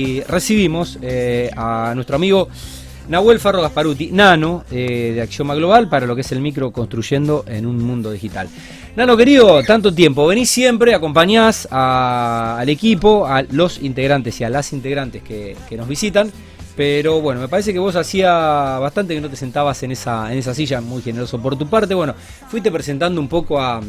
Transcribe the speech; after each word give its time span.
Y 0.00 0.20
recibimos 0.20 0.96
eh, 1.02 1.50
a 1.56 1.90
nuestro 1.96 2.14
amigo 2.14 2.48
Nahuel 3.08 3.40
Farro 3.40 3.62
Gasparuti, 3.62 4.12
Nano, 4.12 4.62
eh, 4.70 5.10
de 5.12 5.20
Axioma 5.20 5.56
Global, 5.56 5.88
para 5.88 6.06
lo 6.06 6.14
que 6.14 6.20
es 6.20 6.30
el 6.30 6.40
micro 6.40 6.70
construyendo 6.70 7.44
en 7.48 7.66
un 7.66 7.82
mundo 7.82 8.12
digital. 8.12 8.48
Nano, 8.94 9.16
querido, 9.16 9.60
tanto 9.64 9.92
tiempo, 9.92 10.24
venís 10.28 10.50
siempre, 10.50 10.94
acompañás 10.94 11.66
al 11.72 12.68
equipo, 12.68 13.26
a 13.26 13.42
los 13.42 13.82
integrantes 13.82 14.40
y 14.40 14.44
a 14.44 14.50
las 14.50 14.72
integrantes 14.72 15.20
que, 15.24 15.56
que 15.68 15.76
nos 15.76 15.88
visitan, 15.88 16.30
pero 16.76 17.20
bueno, 17.20 17.40
me 17.40 17.48
parece 17.48 17.72
que 17.72 17.80
vos 17.80 17.96
hacía 17.96 18.78
bastante 18.78 19.16
que 19.16 19.20
no 19.20 19.28
te 19.28 19.34
sentabas 19.34 19.82
en 19.82 19.90
esa, 19.90 20.32
en 20.32 20.38
esa 20.38 20.54
silla, 20.54 20.80
muy 20.80 21.02
generoso 21.02 21.42
por 21.42 21.58
tu 21.58 21.68
parte. 21.68 21.92
Bueno, 21.92 22.14
fuiste 22.48 22.70
presentando 22.70 23.20
un 23.20 23.26
poco 23.26 23.60
a, 23.60 23.80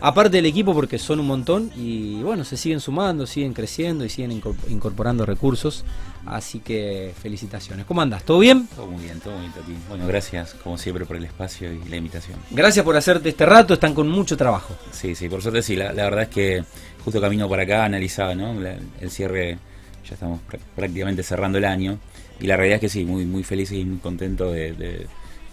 a 0.00 0.14
parte 0.14 0.36
del 0.38 0.46
equipo 0.46 0.72
porque 0.74 0.98
son 0.98 1.20
un 1.20 1.26
montón 1.26 1.70
y 1.76 2.22
bueno, 2.22 2.44
se 2.44 2.56
siguen 2.56 2.80
sumando, 2.80 3.26
siguen 3.26 3.52
creciendo 3.52 4.04
y 4.04 4.08
siguen 4.08 4.30
incor- 4.40 4.56
incorporando 4.68 5.26
recursos. 5.26 5.84
Así 6.26 6.60
que 6.60 7.12
felicitaciones. 7.20 7.86
¿Cómo 7.86 8.02
andas? 8.02 8.22
¿Todo 8.24 8.38
bien? 8.40 8.66
Todo 8.76 8.86
muy 8.88 9.02
bien, 9.04 9.18
todo 9.20 9.32
muy 9.34 9.42
bien, 9.42 9.52
Tati. 9.52 9.72
Bueno, 9.88 10.06
gracias 10.06 10.54
como 10.62 10.76
siempre 10.76 11.06
por 11.06 11.16
el 11.16 11.24
espacio 11.24 11.72
y 11.72 11.82
la 11.88 11.96
invitación. 11.96 12.38
Gracias 12.50 12.84
por 12.84 12.94
hacerte 12.96 13.30
este 13.30 13.46
rato, 13.46 13.74
están 13.74 13.94
con 13.94 14.08
mucho 14.08 14.36
trabajo. 14.36 14.74
Sí, 14.92 15.14
sí, 15.14 15.28
por 15.28 15.40
suerte 15.42 15.62
sí, 15.62 15.76
la, 15.76 15.92
la 15.94 16.04
verdad 16.04 16.22
es 16.24 16.28
que 16.28 16.64
justo 17.04 17.20
camino 17.20 17.48
para 17.48 17.62
acá 17.62 17.84
analizaba, 17.84 18.34
¿no? 18.34 18.52
La- 18.60 18.76
el 19.00 19.10
cierre, 19.10 19.58
ya 20.06 20.14
estamos 20.14 20.40
prá- 20.50 20.58
prácticamente 20.76 21.22
cerrando 21.22 21.56
el 21.58 21.64
año 21.64 21.98
y 22.38 22.46
la 22.46 22.56
realidad 22.56 22.76
es 22.76 22.80
que 22.82 22.88
sí, 22.90 23.04
muy, 23.06 23.24
muy 23.24 23.42
feliz 23.42 23.72
y 23.72 23.82
muy 23.84 23.98
contento 23.98 24.52
de, 24.52 24.72
de- 24.72 25.06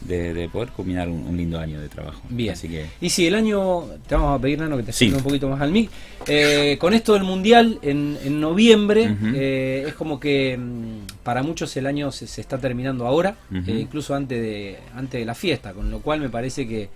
de- 0.07 0.33
de 0.33 0.49
poder 0.49 0.69
culminar 0.69 1.07
un, 1.09 1.25
un 1.27 1.35
lindo 1.37 1.59
año 1.59 1.79
de 1.81 1.89
trabajo. 1.89 2.21
Bien. 2.29 2.53
Así 2.53 2.67
que 2.69 2.85
Y 3.01 3.09
si 3.09 3.27
el 3.27 3.35
año, 3.35 3.81
te 4.07 4.15
vamos 4.15 4.37
a 4.39 4.41
pedir, 4.41 4.59
Nano, 4.59 4.77
que 4.77 4.83
te 4.83 4.93
Sí. 4.93 5.11
un 5.11 5.21
poquito 5.21 5.49
más 5.49 5.61
al 5.61 5.71
mic. 5.71 5.89
Eh, 6.27 6.77
con 6.79 6.93
esto 6.93 7.13
del 7.13 7.23
Mundial 7.23 7.79
en, 7.81 8.17
en 8.23 8.39
noviembre, 8.41 9.15
eh, 9.35 9.85
es 9.87 9.93
como 9.93 10.19
que 10.19 10.57
mm, 10.57 11.21
para 11.23 11.43
muchos 11.43 11.75
el 11.77 11.85
año 11.87 12.11
se, 12.11 12.27
se 12.27 12.41
está 12.41 12.57
terminando 12.57 13.05
ahora, 13.05 13.37
eh, 13.53 13.61
incluso 13.79 14.15
antes 14.15 14.41
de, 14.41 14.77
antes 14.95 15.19
de 15.19 15.25
la 15.25 15.35
fiesta, 15.35 15.73
con 15.73 15.89
lo 15.91 15.99
cual 15.99 16.19
me 16.21 16.29
parece 16.29 16.67
que 16.67 16.89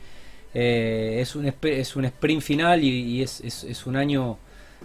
eh, 0.54 1.20
es, 1.22 1.36
un, 1.36 1.52
es 1.62 1.95
un 1.95 2.06
sprint 2.06 2.42
final 2.42 2.84
y, 2.84 2.89
y 2.89 3.22
es, 3.22 3.42
es- 3.42 3.64
es 3.64 3.86
un 3.86 3.95
año, 3.95 4.38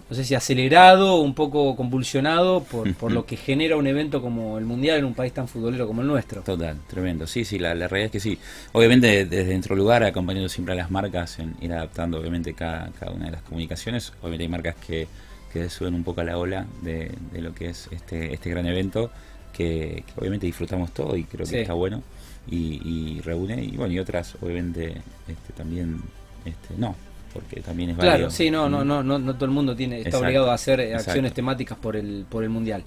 no 0.09 0.15
sé 0.15 0.23
si 0.23 0.35
acelerado, 0.35 1.17
un 1.21 1.33
poco 1.33 1.75
convulsionado 1.75 2.63
por, 2.63 2.93
por 2.95 3.11
lo 3.11 3.25
que 3.25 3.35
genera 3.37 3.75
un 3.77 3.87
evento 3.87 4.21
como 4.21 4.57
el 4.57 4.65
Mundial 4.65 4.99
en 4.99 5.05
un 5.05 5.13
país 5.13 5.33
tan 5.33 5.47
futbolero 5.47 5.85
como 5.87 6.01
el 6.01 6.07
nuestro. 6.07 6.41
Total, 6.41 6.77
tremendo. 6.87 7.27
Sí, 7.27 7.43
sí, 7.45 7.59
la, 7.59 7.75
la 7.75 7.87
realidad 7.87 8.05
es 8.07 8.11
que 8.11 8.19
sí. 8.19 8.37
Obviamente 8.73 9.25
desde 9.25 9.49
dentro 9.49 9.75
del 9.75 9.83
lugar, 9.83 10.03
acompañando 10.03 10.47
siempre 10.49 10.73
a 10.73 10.77
las 10.77 10.91
marcas, 10.91 11.39
en 11.39 11.55
ir 11.61 11.73
adaptando 11.73 12.19
obviamente 12.19 12.53
cada, 12.53 12.89
cada 12.99 13.11
una 13.11 13.25
de 13.25 13.31
las 13.31 13.41
comunicaciones. 13.41 14.13
Obviamente 14.21 14.43
hay 14.43 14.49
marcas 14.49 14.75
que, 14.75 15.07
que 15.51 15.69
suben 15.69 15.93
un 15.93 16.03
poco 16.03 16.21
a 16.21 16.23
la 16.23 16.37
ola 16.37 16.65
de, 16.81 17.11
de 17.33 17.41
lo 17.41 17.53
que 17.53 17.69
es 17.69 17.89
este, 17.91 18.33
este 18.33 18.49
gran 18.49 18.65
evento, 18.65 19.11
que, 19.51 20.03
que 20.05 20.19
obviamente 20.19 20.45
disfrutamos 20.45 20.93
todo 20.93 21.17
y 21.17 21.23
creo 21.23 21.45
que 21.45 21.51
Sí. 21.51 21.57
está 21.57 21.73
bueno 21.73 22.01
y, 22.49 22.79
y 23.17 23.21
reúne. 23.21 23.63
Y 23.63 23.75
bueno, 23.75 23.93
y 23.93 23.99
otras 23.99 24.35
obviamente 24.41 24.93
este, 25.27 25.53
también 25.55 26.01
este, 26.45 26.75
no, 26.77 26.95
porque 27.33 27.61
también 27.61 27.91
es 27.91 27.97
válido. 27.97 28.15
Claro, 28.15 28.31
sí, 28.31 28.49
no, 28.49 28.69
no, 28.69 28.83
no, 28.83 29.03
no, 29.03 29.19
no 29.19 29.33
todo 29.35 29.45
el 29.45 29.51
mundo 29.51 29.75
tiene, 29.75 29.97
está 29.97 30.09
Exacto, 30.09 30.25
obligado 30.25 30.51
a 30.51 30.53
hacer 30.53 30.79
eh, 30.79 30.91
exacto. 30.91 31.11
acciones 31.11 31.33
temáticas 31.33 31.77
por 31.77 31.95
el, 31.95 32.25
por 32.29 32.43
el 32.43 32.49
mundial. 32.49 32.83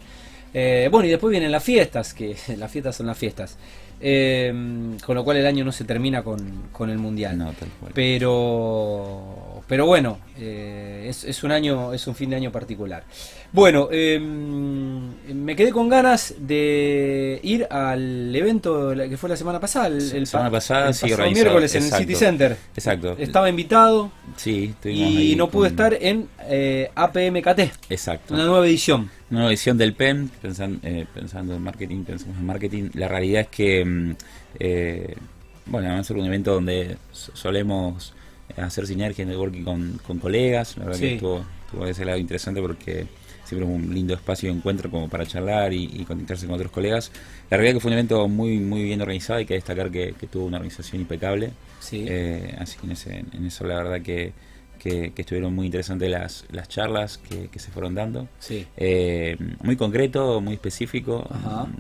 Eh, 0.53 0.89
bueno, 0.91 1.07
y 1.07 1.11
después 1.11 1.31
vienen 1.31 1.53
las 1.53 1.63
fiestas, 1.63 2.15
que 2.15 2.37
las 2.57 2.71
fiestas 2.71 2.97
son 2.97 3.07
las 3.07 3.19
fiestas. 3.19 3.57
Eh, 4.03 4.51
con 5.05 5.15
lo 5.15 5.25
cual 5.25 5.37
el 5.37 5.47
año 5.47 5.63
no 5.65 5.73
se 5.73 5.85
termina 5.85 6.23
con, 6.23 6.69
con 6.73 6.89
el 6.89 6.99
mundial. 6.99 7.37
No, 7.37 7.53
tal 7.53 7.69
cual. 7.79 7.93
Pero, 7.95 9.50
pero 9.71 9.87
bueno, 9.87 10.19
eh, 10.37 11.07
es, 11.09 11.23
es 11.23 11.45
un 11.45 11.53
año, 11.53 11.93
es 11.93 12.05
un 12.09 12.17
fin 12.17 12.29
de 12.31 12.35
año 12.37 12.51
particular. 12.51 13.05
Bueno, 13.53 13.89
eh, 13.93 14.19
me 14.21 15.55
quedé 15.55 15.71
con 15.71 15.89
ganas 15.89 16.35
de 16.39 17.39
ir 17.45 17.69
al 17.71 18.35
evento 18.35 18.93
que 19.09 19.17
fue 19.17 19.29
la 19.31 19.37
semana 19.37 19.61
pasada. 19.61 19.87
El, 19.87 19.95
el 20.13 20.27
semana 20.27 20.51
pa- 20.51 20.57
pasada, 20.57 20.89
el 20.89 20.95
sí, 20.95 21.13
organizado, 21.13 21.31
miércoles 21.45 21.75
en 21.77 21.85
el. 21.85 21.93
City 21.93 22.15
Center. 22.17 22.57
Exacto. 22.75 23.15
Estaba 23.17 23.49
invitado 23.49 24.11
Sí, 24.37 24.75
y 24.85 25.35
no 25.37 25.49
pude 25.51 25.69
con- 25.69 25.71
estar 25.73 25.95
en 26.01 26.29
eh, 26.49 26.91
APMKT, 26.95 27.61
Exacto. 27.91 28.35
una 28.35 28.45
nueva 28.47 28.67
edición. 28.67 29.09
nueva 29.31 29.51
edición 29.51 29.79
del 29.79 29.95
PEM, 29.95 30.31
pensan- 30.43 30.81
eh, 30.83 31.07
pensando 31.15 31.55
en 31.55 31.63
marketing, 31.63 32.03
pensamos 32.03 32.37
en 32.37 32.45
marketing. 32.47 32.91
La 32.95 33.07
realidad 33.07 33.43
es 33.43 33.49
que, 33.49 33.85
mm, 33.85 34.15
bueno, 35.67 35.89
va 35.91 35.99
a 35.99 36.05
ser 36.05 36.17
un 36.17 36.27
evento 36.27 36.55
donde 36.55 36.97
so- 37.13 37.35
solemos 37.37 38.15
hacer 38.57 38.87
sinergia 38.87 39.25
networking 39.25 39.63
con, 39.65 40.01
con 40.07 40.19
colegas. 40.19 40.77
La 40.79 40.85
verdad 40.85 40.99
Sí. 40.99 41.07
que 41.09 41.15
estuvo, 41.15 41.45
estuvo 41.67 41.85
de 41.85 41.91
ese 41.93 42.05
lado 42.05 42.19
interesante 42.19 42.61
porque 42.61 43.07
siempre 43.45 43.69
es 43.69 43.75
un 43.75 43.93
lindo 43.95 44.15
espacio 44.15 44.49
de 44.51 44.57
encuentro 44.57 44.91
como 44.91 45.09
para 45.09 45.27
charlar 45.27 45.73
y, 45.73 45.85
y 45.85 46.05
conectarse 46.05 46.47
con 46.47 46.55
otros 46.55 46.71
colegas. 46.71 47.11
La 47.51 47.57
realidad 47.57 47.75
que 47.77 47.81
fue 47.81 47.89
un 47.91 47.95
evento 47.95 48.29
muy 48.29 48.59
muy 48.59 48.85
bien 48.85 49.01
organizado, 49.01 49.39
hay 49.39 49.47
que 49.47 49.55
destacar 49.55 49.91
que, 49.91 50.15
que 50.19 50.27
tuvo 50.27 50.45
una 50.47 50.59
organización 50.59 51.01
impecable. 51.03 51.51
Sí. 51.81 52.05
Eh, 52.09 52.55
así 52.59 52.79
que 52.79 52.87
en, 52.87 52.93
ese- 52.93 53.25
en 53.33 53.47
eso 53.47 53.65
la 53.65 53.77
verdad 53.77 54.01
que, 54.03 54.33
que- 54.83 55.13
que 55.15 55.23
estuvieron 55.23 55.55
muy 55.55 55.67
interesantes 55.67 56.11
las, 56.11 56.45
las 56.51 56.69
charlas 56.69 57.19
que, 57.19 57.49
que 57.49 57.59
se 57.59 57.71
fueron 57.71 57.95
dando. 57.95 58.27
sí. 58.39 58.67
Eh, 58.77 59.37
muy 59.63 59.77
concreto, 59.77 60.41
muy 60.41 60.55
específico, 60.55 61.29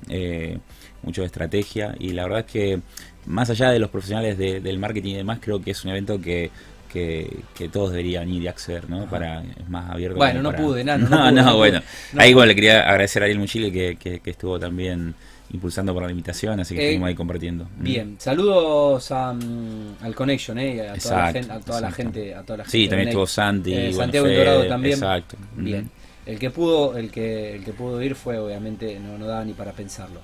eh, 0.09 0.59
mucho 1.03 1.22
de 1.22 1.27
estrategia 1.27 1.94
y 1.99 2.10
la 2.10 2.25
verdad 2.25 2.41
es 2.41 2.47
que 2.53 2.81
más 3.27 3.49
allá 3.50 3.71
de 3.71 3.78
los 3.78 3.91
profesionales 3.91 4.37
de- 4.39 4.60
del 4.60 4.78
marketing 4.78 5.12
y 5.12 5.16
demás, 5.16 5.39
creo 5.41 5.60
que 5.62 5.71
es 5.72 5.84
un 5.84 5.91
evento 5.91 6.21
que, 6.21 6.50
que, 6.93 7.39
que 7.55 7.69
todos 7.69 7.91
deberían 7.93 8.28
ir 8.28 8.43
y 8.43 8.49
acceder, 8.49 8.89
¿no? 8.91 9.03
Ajá. 9.03 9.10
Para, 9.10 9.43
es 9.43 9.69
más 9.69 9.91
abierto. 9.91 10.16
Bueno, 10.16 10.43
no 10.43 10.50
para- 10.50 10.62
pude, 10.62 10.84
Nano, 10.84 11.09
no 11.09 11.16
No, 11.16 11.22
pude, 11.22 11.33
no, 11.33 11.43
no 11.50 11.56
bueno. 11.56 11.83
No. 12.12 12.21
Ahí 12.21 12.31
igual 12.31 12.49
le 12.49 12.55
quería 12.55 12.81
agradecer 12.89 13.22
a 13.22 13.25
Ariel 13.27 13.39
Muchile 13.39 13.72
que, 13.72 13.97
que, 13.97 14.21
que 14.21 14.31
estuvo 14.31 14.59
también 14.59 15.15
impulsando 15.53 15.93
por 15.93 16.03
la 16.05 16.11
invitación, 16.11 16.61
así 16.61 16.75
que 16.75 16.81
Eh, 16.81 16.84
estuvimos 16.87 17.09
ahí 17.09 17.15
compartiendo. 17.15 17.66
Bien, 17.78 18.16
saludos 18.19 19.11
a, 19.11 19.33
mm, 19.33 19.97
al 20.03 20.15
Connection, 20.15 20.59
eh, 20.59 20.77
y 20.77 20.81
a, 20.81 20.94
toda 20.94 21.33
la 21.33 21.55
a 21.55 21.61
toda 21.61 21.81
la 21.81 21.91
gente, 21.93 22.34
a 22.34 22.43
toda 22.43 22.56
la 22.59 22.65
gente. 22.65 22.78
Sí, 22.78 22.88
también 22.88 23.09
estuvo 23.09 23.27
Santi, 23.27 23.75
Eh, 23.75 23.93
Santiago 23.93 24.27
Fede, 24.27 24.39
Dorado 24.39 24.66
también. 24.66 24.94
Exacto. 24.94 25.37
Bien. 25.56 25.91
El 26.27 26.39
que 26.39 26.50
pudo, 26.50 26.97
el 26.97 27.10
que, 27.10 27.56
el 27.56 27.65
que 27.65 27.72
pudo 27.72 28.00
ir 28.03 28.15
fue 28.15 28.39
obviamente 28.39 29.00
no, 29.00 29.19
no 29.19 29.27
daba 29.27 29.44
ni 29.44 29.53
para 29.55 29.72
pensarlo. 29.72 30.21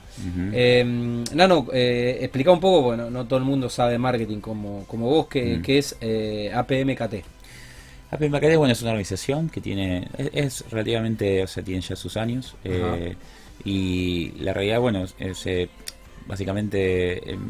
Eh, 0.53 0.84
Nano, 1.34 1.66
eh, 1.72 2.19
explica 2.20 2.53
un 2.53 2.60
poco, 2.60 2.82
bueno, 2.82 3.10
no 3.10 3.26
todo 3.26 3.38
el 3.38 3.44
mundo 3.44 3.69
sabe 3.69 3.98
marketing 3.98 4.38
como, 4.41 4.84
como 4.86 5.06
vos, 5.09 5.26
que, 5.26 5.56
Mm. 5.56 5.62
que 5.62 5.78
es 5.78 5.97
eh, 6.00 6.53
APMKT. 6.54 7.25
AP 8.12 8.28
Macadé, 8.28 8.56
bueno, 8.56 8.72
es 8.72 8.82
una 8.82 8.91
organización 8.92 9.48
que 9.48 9.60
tiene, 9.60 10.06
es, 10.16 10.31
es 10.62 10.70
relativamente, 10.70 11.42
o 11.42 11.47
sea, 11.48 11.65
tiene 11.65 11.81
ya 11.81 11.97
sus 11.97 12.16
años. 12.16 12.54
Y 13.64 14.32
la 14.40 14.52
realidad, 14.52 14.80
bueno, 14.80 15.04
es, 15.18 15.46
eh, 15.46 15.68
básicamente, 16.26 17.32
em, 17.32 17.40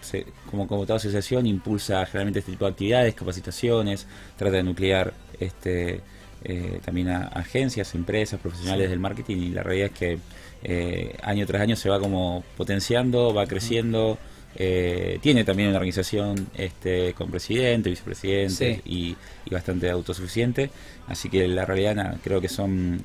se- 0.00 0.26
como, 0.50 0.66
como 0.66 0.84
toda 0.86 0.96
asociación, 0.96 1.46
impulsa 1.46 2.04
generalmente 2.06 2.40
este 2.40 2.52
tipo 2.52 2.64
de 2.64 2.72
actividades, 2.72 3.14
capacitaciones, 3.14 4.06
trata 4.36 4.56
de 4.56 4.62
nuclear 4.62 5.12
este, 5.38 6.00
eh, 6.44 6.80
también 6.84 7.08
a 7.08 7.28
agencias, 7.28 7.94
empresas, 7.94 8.40
profesionales 8.40 8.86
Sí. 8.86 8.90
del 8.90 8.98
marketing. 9.00 9.36
Y 9.36 9.48
la 9.50 9.62
realidad 9.62 9.90
es 9.92 9.98
que 9.98 10.18
eh, 10.64 11.16
año 11.22 11.44
tras 11.46 11.60
año 11.62 11.74
se 11.76 11.88
va 11.88 11.98
como 12.00 12.44
potenciando, 12.56 13.32
va 13.34 13.46
creciendo. 13.46 14.18
eh, 14.54 15.18
tiene 15.22 15.44
también 15.44 15.70
una 15.70 15.78
organización 15.78 16.46
este, 16.54 17.14
con 17.14 17.30
presidente, 17.30 17.88
vicepresidente 17.88 18.74
Sí. 18.74 18.80
y, 18.84 19.16
y 19.46 19.50
bastante 19.50 19.88
autosuficiente. 19.88 20.70
Así 21.08 21.30
que 21.30 21.48
la 21.48 21.64
realidad 21.64 22.18
creo 22.22 22.38
que 22.42 22.48
son 22.50 23.00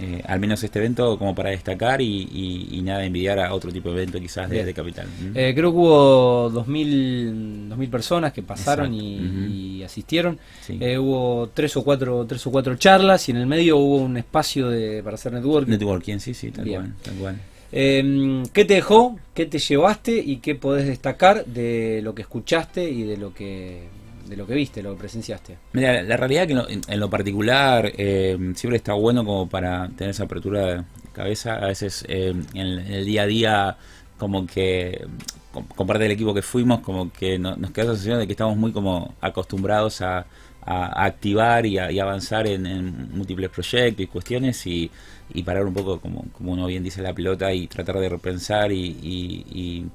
eh, 0.00 0.22
al 0.26 0.40
menos 0.40 0.62
este 0.62 0.78
evento 0.78 1.18
como 1.18 1.34
para 1.34 1.50
destacar 1.50 2.00
y, 2.00 2.28
y- 2.32 2.68
y 2.72 2.82
nada 2.82 3.04
envidiar 3.04 3.38
a 3.38 3.52
otro 3.54 3.72
tipo 3.72 3.88
de 3.90 3.96
evento 4.02 4.20
quizás 4.20 4.48
de, 4.50 4.72
Capital. 4.74 5.06
¿Mm? 5.06 5.32
Eh, 5.36 5.52
creo 5.54 5.70
que 5.72 5.76
hubo 5.78 6.50
2.000, 6.50 7.68
2000 7.68 7.88
personas 7.90 8.32
que 8.32 8.42
pasaron 8.42 8.92
y, 8.94 9.82
asistieron. 9.82 10.38
Sí. 10.62 10.78
Eh, 10.80 10.98
hubo 10.98 11.48
tres 11.54 11.76
o 11.76 11.84
cuatro 11.84 12.24
tres 12.26 12.44
o 12.46 12.50
cuatro 12.50 12.74
charlas 12.76 13.28
y 13.28 13.32
en 13.32 13.38
el 13.38 13.46
medio 13.46 13.76
hubo 13.78 13.96
un 13.98 14.16
espacio 14.16 14.68
de, 14.68 15.02
para 15.02 15.14
hacer 15.14 15.32
networking. 15.32 15.70
Networking, 15.70 16.18
sí, 16.18 16.34
sí, 16.34 16.50
tal 16.50 16.66
cual, 16.68 16.94
tal 17.02 17.14
cual. 17.14 17.40
Eh, 17.72 18.42
¿Qué 18.52 18.64
te 18.64 18.74
dejó? 18.74 19.16
¿Qué 19.34 19.46
te 19.46 19.58
llevaste? 19.58 20.16
¿Y 20.18 20.36
qué 20.38 20.54
podés 20.54 20.86
destacar 20.86 21.44
de 21.46 22.00
lo 22.02 22.14
que 22.14 22.22
escuchaste 22.22 22.88
y 22.90 23.02
de 23.02 23.16
lo 23.16 23.32
que 23.34 23.82
de 24.28 24.36
lo 24.36 24.46
que 24.46 24.54
viste, 24.54 24.82
lo 24.82 24.92
que 24.94 24.98
presenciaste? 25.00 25.56
Mira, 25.72 26.02
la 26.02 26.16
realidad 26.16 26.46
que 26.46 26.52
en 26.52 26.58
lo, 26.58 26.68
en- 26.68 27.00
lo 27.00 27.10
particular 27.10 27.92
eh, 27.96 28.36
siempre 28.54 28.76
está 28.76 28.92
bueno 28.94 29.24
como 29.24 29.48
para 29.48 29.88
tener 29.96 30.10
esa 30.10 30.24
apertura 30.24 30.66
de 30.66 30.82
cabeza. 31.12 31.54
A 31.56 31.66
veces 31.66 32.04
eh, 32.08 32.34
en, 32.54 32.60
el, 32.60 32.78
en 32.80 32.92
el 32.92 33.04
día 33.04 33.22
a 33.22 33.26
día 33.26 33.76
como 34.18 34.46
que 34.46 35.06
con, 35.52 35.64
con 35.64 35.86
parte 35.86 36.02
del 36.04 36.12
equipo 36.12 36.32
que 36.34 36.42
fuimos 36.42 36.80
como 36.80 37.12
que 37.12 37.38
no- 37.38 37.56
nos 37.56 37.70
queda 37.70 37.86
la 37.86 37.92
sensación 37.92 38.18
de 38.18 38.26
que 38.26 38.32
estamos 38.32 38.56
muy 38.56 38.72
como 38.72 39.14
acostumbrados 39.20 40.00
a, 40.02 40.26
a- 40.62 41.04
activar 41.04 41.64
y 41.66 41.78
a, 41.78 41.90
y 41.92 41.98
avanzar 41.98 42.46
en, 42.46 43.10
múltiples 43.16 43.50
proyectos 43.50 44.02
y 44.02 44.06
cuestiones 44.06 44.66
y, 44.66 44.90
y 45.34 45.42
parar 45.42 45.64
un 45.66 45.74
poco 45.74 46.00
como, 46.00 46.24
como 46.32 46.52
uno 46.52 46.66
bien 46.66 46.82
dice 46.82 47.02
la 47.02 47.12
pelota 47.14 47.52
y 47.52 47.66
tratar 47.66 47.98
de 47.98 48.08
repensar 48.08 48.72
y- 48.72 49.86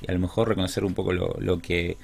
y 0.00 0.06
a 0.08 0.12
lo 0.12 0.18
mejor 0.18 0.48
reconocer 0.48 0.84
un 0.84 0.94
poco 0.94 1.12
lo, 1.12 1.36
lo 1.40 1.58
que 1.58 1.96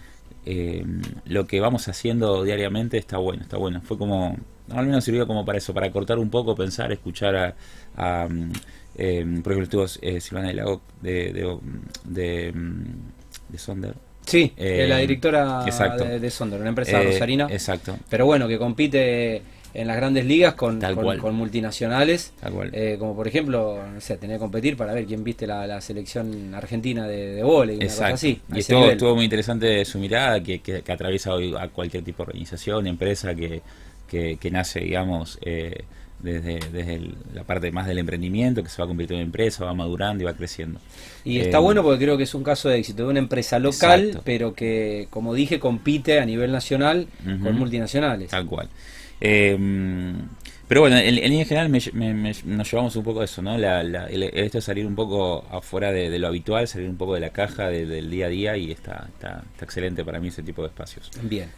eh, 0.45 0.85
lo 1.27 1.47
que 1.47 1.61
vamos 1.61 1.89
haciendo 1.89 2.43
diariamente 2.45 2.99
está 2.99 3.19
bueno, 3.19 3.43
está 3.43 3.57
bueno. 3.57 3.81
Fue 3.83 3.99
como 3.99 4.37
al 4.71 4.87
menos 4.87 5.05
sirvió 5.05 5.27
como 5.27 5.45
para 5.45 5.59
eso, 5.59 5.75
para 5.75 5.91
cortar 5.93 6.19
un 6.19 6.31
poco, 6.31 6.55
pensar, 6.55 6.93
escuchar 6.93 7.37
a, 7.37 7.55
a 7.97 8.29
mm, 8.29 8.53
eh, 8.97 9.25
por 9.43 9.53
ejemplo, 9.53 9.65
estuvo 9.65 9.87
eh, 10.03 10.21
Silvana 10.21 10.49
de 10.49 10.55
Lago 10.55 10.83
de, 11.01 11.33
de, 11.33 11.59
de, 12.05 12.53
mm, 12.53 12.85
de 13.49 13.59
Sonder. 13.59 13.95
Sí, 14.27 14.53
Eh, 14.57 14.87
la 14.89 14.99
directora 14.99 15.65
exacto. 15.67 16.05
de, 16.05 16.21
de 16.21 16.31
Sonder, 16.31 16.61
una 16.61 16.69
empresa 16.71 17.01
Eh, 17.01 17.05
rosarina. 17.05 17.47
Exacto, 17.49 17.97
Pero 18.09 18.25
bueno, 18.27 18.47
que 18.49 18.59
compite 18.59 19.43
en 19.75 19.87
las 19.89 19.97
grandes 19.97 20.25
ligas 20.27 20.55
con, 20.55 20.81
con, 20.81 21.19
con 21.19 21.35
multinacionales. 21.35 22.33
tal 22.41 22.53
cual. 22.53 22.71
eh, 22.73 22.97
como 22.99 23.15
por 23.17 23.27
ejemplo, 23.29 23.81
no 23.95 24.01
sé, 24.01 24.17
tener 24.19 24.37
que 24.37 24.41
competir 24.41 24.77
para 24.77 24.93
ver 24.93 25.07
quién 25.07 25.25
viste 25.25 25.47
la, 25.47 25.67
la 25.67 25.81
selección 25.81 26.55
argentina 26.55 27.07
de, 27.09 27.35
de 27.37 27.45
una 27.45 27.73
cosa 27.73 27.85
Exacto. 27.85 28.15
así. 28.15 28.41
y 28.55 28.59
estuvo, 28.59 29.15
muy 29.15 29.25
interesante 29.25 29.85
su 29.85 29.99
mirada, 29.99 30.43
que, 30.43 30.61
que, 30.61 30.83
que 30.83 30.93
atraviesa 30.93 31.33
hoy 31.33 31.55
a 31.59 31.69
cualquier 31.69 32.05
tipo 32.05 32.23
de 32.23 32.29
organización, 32.31 32.87
empresa 32.87 33.35
que, 33.35 33.63
que, 34.09 34.37
que 34.37 34.51
nace, 34.51 34.81
digamos, 34.81 35.39
eh, 35.43 35.85
desde, 36.21 36.61
desde 36.71 36.95
el- 36.95 37.15
la 37.35 37.43
parte 37.43 37.73
más 37.73 37.87
del 37.87 37.99
emprendimiento, 37.99 38.63
que 38.63 38.69
se 38.69 38.81
va 38.81 38.87
convirtiendo 38.87 39.23
en 39.23 39.27
empresa, 39.27 39.65
va 39.65 39.75
madurando 39.75 40.23
y 40.23 40.27
va 40.27 40.35
creciendo. 40.35 40.79
Y 41.25 41.39
Eh, 41.39 41.43
está 41.43 41.59
bueno 41.59 41.83
porque 41.83 42.05
creo 42.05 42.17
que 42.17 42.23
es 42.25 42.35
un 42.35 42.45
caso 42.45 42.69
de 42.69 42.79
éxito 42.79 43.05
de 43.05 43.09
una 43.09 43.19
empresa 43.19 43.59
local, 43.59 44.01
Exacto. 44.01 44.23
pero 44.25 44.55
que, 44.55 45.09
como 45.11 45.35
dije, 45.35 45.59
compite 45.59 46.21
a 46.21 46.25
nivel 46.25 46.53
nacional 46.53 47.09
con 47.43 47.59
multinacionales. 47.59 48.31
Tal 48.31 48.47
cual. 48.47 48.69
Eh, 49.25 49.57
pero 50.67 50.81
bueno, 50.81 50.97
en, 50.97 51.07
en 51.19 51.31
línea 51.31 51.45
general 51.45 51.69
me- 51.69 51.81
me- 51.93 52.15
me- 52.15 52.35
nos 52.47 52.71
llevamos 52.71 52.97
un 52.97 53.05
poco 53.05 53.21
a 53.21 53.25
eso, 53.25 53.41
¿no? 53.43 53.57
La, 53.59 53.83
la- 53.83 54.07
el, 54.07 54.23
esto 54.25 54.59
de 54.59 54.63
salir 54.63 54.87
un 54.87 54.95
poco 54.95 55.45
afuera 55.51 55.93
de, 55.93 56.09
de 56.11 56.19
lo 56.19 56.29
habitual, 56.29 56.67
salir 56.67 56.89
un 56.89 56.97
poco 56.97 57.15
de 57.15 57.21
la 57.21 57.31
caja 57.31 57.69
de- 57.69 57.85
del 57.87 58.11
día 58.11 58.27
a 58.27 58.29
día 58.31 58.57
y 58.57 58.71
está, 58.73 59.07
está, 59.15 59.45
está 59.53 59.65
excelente 59.65 60.05
para 60.05 60.19
mí 60.19 60.29
ese 60.29 60.43
tipo 60.43 60.63
de 60.63 60.69
espacios. 60.69 61.11
Bien. 61.23 61.49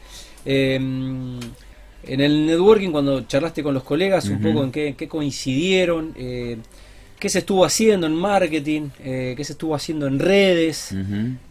Eh, 0.45 0.75
en 0.77 2.21
el 2.21 2.47
networking, 2.47 2.91
cuando 2.91 3.23
charlaste 3.23 3.63
con 3.63 3.73
los 3.73 3.83
colegas, 3.85 4.29
un 4.29 4.41
poco 4.43 4.63
en 4.65 4.71
qué, 4.73 4.89
en 4.89 4.95
qué 4.95 5.09
coincidieron, 5.09 6.13
eh, 6.17 6.59
qué 7.19 7.29
se 7.31 7.39
estuvo 7.39 7.65
haciendo 7.65 8.07
en 8.07 8.15
marketing, 8.15 8.89
eh, 9.03 9.33
qué 9.37 9.45
se 9.45 9.53
estuvo 9.53 9.75
haciendo 9.75 10.07
en 10.07 10.19
redes. 10.19 10.93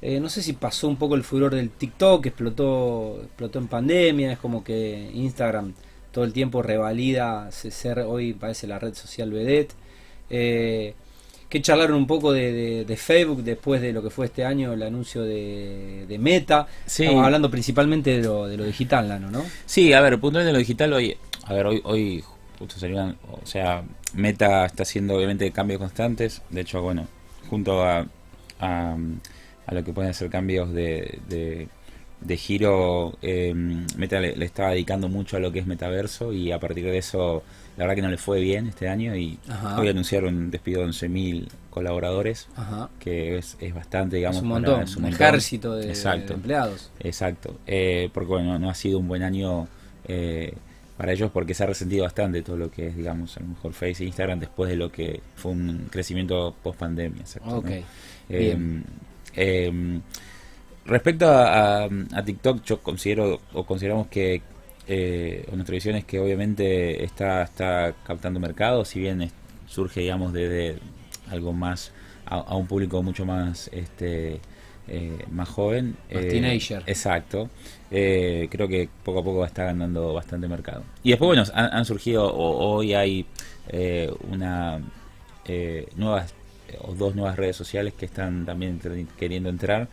Eh, 0.01 0.19
no 0.19 0.29
sé 0.29 0.43
si 0.43 0.53
pasó 0.53 0.87
un 0.89 0.97
poco 0.97 1.15
el 1.15 1.23
furor 1.23 1.55
del 1.55 1.69
TikTok, 1.71 2.21
que 2.23 2.29
explotó, 2.29 3.21
explotó 3.23 3.57
en 3.59 3.67
pandemia, 3.67 4.33
es 4.33 4.37
como 4.37 4.63
que 4.63 5.09
Instagram 5.15 5.73
todo 6.13 6.23
el 6.23 6.31
tiempo 6.31 6.61
revalida 6.61 7.51
se- 7.51 7.71
ser 7.71 7.99
hoy 7.99 8.31
parece 8.33 8.67
la 8.67 8.79
red 8.79 8.93
social 8.93 9.29
vedette. 9.31 9.73
Eh, 10.29 10.93
que 11.49 11.61
charlaron 11.61 11.97
un 11.97 12.07
poco 12.07 12.31
de, 12.31 12.51
de- 12.51 12.85
de 12.85 12.97
Facebook 12.97 13.43
después 13.43 13.79
de 13.81 13.93
lo 13.93 14.01
que 14.01 14.09
fue 14.09 14.25
este 14.27 14.43
año 14.43 14.73
el 14.73 14.81
anuncio 14.81 15.21
de, 15.23 16.05
de 16.07 16.17
Meta. 16.17 16.65
Sí. 16.85 17.03
Estamos 17.03 17.25
hablando 17.25 17.51
principalmente 17.51 18.17
de 18.17 18.23
lo, 18.23 18.47
de 18.47 18.57
lo 18.57 18.63
digital, 18.63 19.07
Lano, 19.09 19.29
¿no? 19.29 19.43
Sí, 19.65 19.93
a 19.93 20.01
ver, 20.01 20.13
puntualmente 20.19 20.49
en 20.49 20.53
lo 20.53 20.59
digital 20.59 20.93
hoy, 20.93 21.15
a 21.45 21.53
ver, 21.53 21.65
hoy, 21.67 21.81
hoy 21.83 22.23
justo 22.57 22.79
salieron, 22.79 23.17
o 23.31 23.45
sea, 23.45 23.83
Meta 24.15 24.65
está 24.65 24.81
haciendo 24.83 25.15
obviamente 25.15 25.51
cambios 25.51 25.79
constantes, 25.79 26.41
de 26.49 26.61
hecho, 26.61 26.81
bueno, 26.81 27.07
junto 27.49 27.83
a, 27.83 28.07
a, 28.59 28.97
a 29.67 29.73
lo 29.75 29.83
que 29.83 29.93
pueden 29.93 30.13
ser 30.15 30.31
cambios 30.31 30.71
de, 30.73 31.19
de, 32.25 32.37
giro, 32.37 33.17
eh, 33.21 33.53
Meta 33.97 34.19
le, 34.19 34.35
le 34.35 34.45
estaba 34.45 34.69
dedicando 34.71 35.09
mucho 35.09 35.37
a 35.37 35.39
lo 35.39 35.51
que 35.51 35.59
es 35.59 35.65
metaverso 35.67 36.31
y 36.33 36.51
a 36.51 36.59
partir 36.59 36.85
de 36.85 36.97
eso, 36.97 37.43
la 37.77 37.83
verdad 37.83 37.95
que 37.95 38.01
no 38.01 38.09
le 38.09 38.17
fue 38.17 38.39
bien 38.41 38.67
este 38.67 38.87
año 38.89 39.15
y 39.15 39.39
Ajá. 39.49 39.79
hoy 39.79 39.89
anunciaron 39.89 40.35
un 40.35 40.51
despido 40.51 40.81
de 40.81 40.87
11.000 40.87 41.47
colaboradores, 41.69 42.47
Ajá. 42.55 42.89
que 42.99 43.37
es, 43.37 43.57
es 43.59 43.73
bastante, 43.73 44.17
digamos, 44.17 44.37
es 44.37 44.43
un 44.43 44.49
para- 44.49 44.59
montón, 44.61 44.81
es 44.83 44.95
un 44.95 45.01
montón. 45.03 45.21
ejército 45.21 45.75
de, 45.75 45.89
Exacto. 45.89 46.27
de 46.29 46.33
empleados. 46.35 46.91
Exacto, 46.99 47.55
eh, 47.67 48.09
porque 48.13 48.27
bueno, 48.29 48.57
no 48.59 48.69
ha 48.69 48.75
sido 48.75 48.99
un 48.99 49.07
buen 49.07 49.23
año 49.23 49.67
eh, 50.07 50.53
para 50.97 51.11
ellos 51.11 51.31
porque 51.31 51.53
se 51.55 51.63
ha 51.63 51.65
resentido 51.67 52.03
bastante 52.03 52.41
todo 52.43 52.55
lo 52.55 52.69
que 52.69 52.87
es, 52.87 52.95
digamos, 52.95 53.35
a 53.37 53.39
lo 53.39 53.47
mejor 53.47 53.73
Face 53.73 54.03
e 54.03 54.05
Instagram 54.05 54.39
después 54.39 54.69
de 54.69 54.75
lo 54.75 54.91
que 54.91 55.21
fue 55.35 55.51
un 55.51 55.87
crecimiento 55.89 56.55
post 56.61 56.79
pandemia. 56.79 57.21
exacto. 57.21 57.57
Ok. 57.57 57.69
Eh, 57.69 57.83
Bien. 58.29 58.83
Respecto 60.85 61.27
a, 61.29 61.83
a- 61.85 61.89
a 62.13 62.23
TikTok, 62.25 62.63
yo 62.63 62.79
considero 62.81 63.39
o 63.53 63.63
consideramos 63.65 64.07
que 64.07 64.41
eh, 64.87 65.47
nuestra 65.53 65.73
visión 65.73 65.95
es 65.95 66.03
que 66.05 66.19
obviamente 66.19 67.03
está, 67.03 67.43
está 67.43 67.93
captando 68.05 68.39
mercado, 68.39 68.83
si 68.85 68.99
bien 68.99 69.21
es- 69.21 69.33
surge, 69.67 70.01
digamos, 70.01 70.33
desde 70.33 70.77
algo 71.29 71.53
más 71.53 71.91
a, 72.25 72.35
a 72.35 72.55
un 72.55 72.67
público 72.67 73.01
mucho 73.01 73.25
más 73.25 73.69
este 73.73 74.39
eh, 74.89 75.25
más 75.31 75.47
joven. 75.47 75.95
Más 76.13 76.23
eh, 76.25 76.27
teenager. 76.29 76.83
Exacto. 76.85 77.49
Eh, 77.89 78.49
creo 78.51 78.67
que 78.67 78.89
poco 79.05 79.19
a 79.19 79.23
poco 79.23 79.45
está 79.45 79.63
ganando 79.63 80.13
bastante 80.13 80.47
mercado. 80.49 80.83
Y 81.03 81.11
después, 81.11 81.27
bueno, 81.27 81.43
han, 81.53 81.73
han 81.73 81.85
surgido, 81.85 82.25
o- 82.33 82.75
hoy 82.75 82.93
hay 82.93 83.25
eh, 83.69 84.11
una 84.29 84.81
eh, 85.45 85.87
nuevas 85.95 86.33
o 86.81 86.93
dos 86.95 87.15
nuevas 87.15 87.37
redes 87.37 87.55
sociales 87.55 87.93
que 87.93 88.05
están 88.05 88.45
también 88.45 88.79
queriendo 89.17 89.47
entrar. 89.49 89.87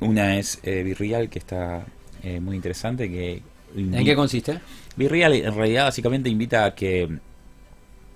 Una 0.00 0.38
es 0.38 0.60
eh, 0.62 0.82
Virreal, 0.82 1.28
que 1.28 1.38
está 1.38 1.86
eh, 2.22 2.40
muy 2.40 2.56
interesante, 2.56 3.08
que 3.08 3.42
¿En 3.76 4.04
qué 4.04 4.14
consiste? 4.14 4.60
Virreal 4.96 5.32
en 5.34 5.54
realidad 5.54 5.84
básicamente 5.84 6.28
invita 6.30 6.64
a 6.64 6.74
que 6.74 7.18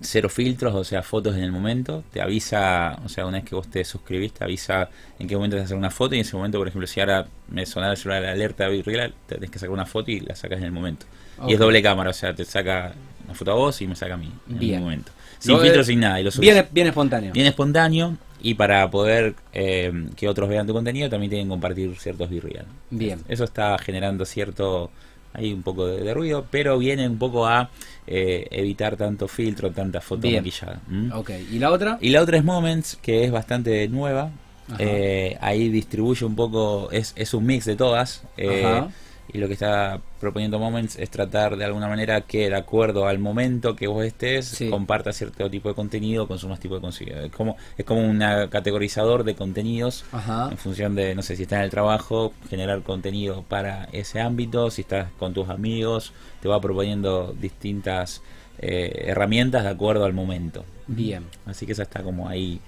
cero 0.00 0.30
filtros, 0.30 0.74
o 0.74 0.84
sea, 0.84 1.02
fotos 1.02 1.36
en 1.36 1.42
el 1.42 1.52
momento, 1.52 2.02
te 2.10 2.22
avisa, 2.22 2.98
o 3.04 3.08
sea, 3.08 3.26
una 3.26 3.38
vez 3.38 3.48
que 3.48 3.54
vos 3.54 3.68
te 3.68 3.84
suscribís, 3.84 4.32
te 4.32 4.44
avisa 4.44 4.88
en 5.18 5.28
qué 5.28 5.36
momento 5.36 5.56
vas 5.56 5.62
a 5.62 5.64
hacer 5.66 5.76
una 5.76 5.90
foto 5.90 6.14
y 6.14 6.18
en 6.18 6.22
ese 6.22 6.36
momento, 6.36 6.56
por 6.58 6.68
ejemplo, 6.68 6.86
si 6.86 7.00
ahora 7.00 7.26
me 7.48 7.66
sonara 7.66 7.92
el 7.92 7.98
celular 7.98 8.22
la 8.22 8.32
alerta 8.32 8.64
de 8.64 8.70
Virreal, 8.70 9.12
te 9.26 9.34
tenés 9.34 9.50
que 9.50 9.58
sacar 9.58 9.72
una 9.74 9.84
foto 9.84 10.10
y 10.10 10.20
la 10.20 10.34
sacas 10.34 10.58
en 10.58 10.64
el 10.64 10.72
momento. 10.72 11.04
Y 11.46 11.52
es 11.54 11.58
doble 11.58 11.82
cámara, 11.82 12.10
o 12.10 12.14
sea, 12.14 12.34
te 12.34 12.44
saca 12.44 12.94
una 13.24 13.34
foto 13.34 13.52
a 13.52 13.54
vos 13.54 13.80
y 13.82 13.86
me 13.86 13.96
saca 13.96 14.14
a 14.14 14.16
mí 14.16 14.32
en 14.48 14.62
el 14.62 14.80
momento. 14.80 15.12
Sin 15.38 15.54
Lo- 15.54 15.60
filtros, 15.60 15.86
sin 15.86 16.00
nada, 16.00 16.20
y 16.20 16.24
lo. 16.24 16.30
Bien, 16.38 16.66
bien 16.70 16.86
espontáneo. 16.86 17.32
Bien 17.32 17.46
espontáneo 17.46 18.16
y 18.42 18.54
para 18.54 18.90
poder 18.90 19.34
eh, 19.52 19.92
que 20.16 20.28
otros 20.28 20.48
vean 20.48 20.66
tu 20.66 20.72
contenido 20.72 21.08
también 21.10 21.30
tienen 21.30 21.46
que 21.46 21.50
compartir 21.50 21.94
ciertos 21.98 22.28
Virreal. 22.30 22.66
Bien. 22.90 23.20
Eso 23.28 23.44
está 23.44 23.76
generando 23.78 24.24
cierto, 24.24 24.90
hay 25.32 25.52
un 25.52 25.62
poco 25.62 25.86
de, 25.86 26.02
de 26.02 26.14
ruido, 26.14 26.46
pero 26.50 26.78
viene 26.78 27.06
un 27.08 27.18
poco 27.18 27.46
a 27.46 27.70
eh, 28.06 28.46
evitar 28.50 28.96
tanto 28.96 29.28
filtro, 29.28 29.70
tanta 29.70 30.00
foto 30.00 30.22
Bien. 30.22 30.36
maquillada. 30.42 30.80
¿m? 30.90 31.12
Ok. 31.14 31.30
¿Y 31.52 31.58
la 31.58 31.70
otra? 31.70 31.98
Y 32.00 32.10
la 32.10 32.22
otra 32.22 32.38
es 32.38 32.44
Moments, 32.44 32.96
que 33.02 33.24
es 33.24 33.30
bastante 33.30 33.86
nueva. 33.88 34.30
Eh, 34.78 35.36
ahí 35.40 35.68
distribuye 35.68 36.24
un 36.24 36.36
poco, 36.36 36.90
es, 36.92 37.12
es 37.16 37.34
un 37.34 37.44
mix 37.44 37.64
de 37.64 37.74
todas. 37.74 38.22
eh, 38.36 38.62
Ajá. 38.64 38.88
Y 39.32 39.38
lo 39.38 39.46
que 39.46 39.54
está 39.54 40.00
proponiendo 40.20 40.58
Moments 40.58 40.96
es 40.98 41.10
tratar 41.10 41.56
de 41.56 41.64
alguna 41.64 41.88
manera 41.88 42.20
que 42.22 42.48
de 42.48 42.56
acuerdo 42.56 43.06
al 43.06 43.18
momento 43.18 43.76
que 43.76 43.86
vos 43.86 44.04
estés, 44.04 44.46
Sí. 44.46 44.68
compartas 44.70 45.16
cierto 45.16 45.48
tipo 45.50 45.68
de 45.68 45.74
contenido, 45.74 46.26
consumas 46.28 46.60
tipo 46.60 46.74
de 46.74 46.80
contenido. 46.80 47.20
Es 47.20 47.32
como, 47.32 47.56
es 47.78 47.84
como 47.84 48.00
un 48.00 48.18
categorizador 48.50 49.24
de 49.24 49.34
contenidos 49.34 50.04
Ajá. 50.12 50.48
en 50.50 50.58
función 50.58 50.94
de, 50.94 51.14
no 51.14 51.22
sé, 51.22 51.36
si 51.36 51.42
estás 51.44 51.58
en 51.58 51.64
el 51.64 51.70
trabajo, 51.70 52.32
generar 52.48 52.82
contenido 52.82 53.42
para 53.48 53.88
ese 53.92 54.20
ámbito, 54.20 54.70
si 54.70 54.82
estás 54.82 55.08
con 55.18 55.32
tus 55.34 55.48
amigos, 55.48 56.12
te 56.40 56.48
va 56.48 56.60
proponiendo 56.60 57.34
distintas 57.38 58.22
eh, 58.58 59.04
herramientas 59.06 59.62
de 59.64 59.70
acuerdo 59.70 60.04
al 60.04 60.12
momento. 60.12 60.64
Bien. 60.86 61.24
Así 61.46 61.64
que 61.66 61.72
esa 61.72 61.84
está 61.84 62.02
como 62.02 62.28
ahí 62.28 62.60